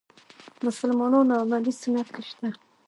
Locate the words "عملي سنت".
1.43-2.07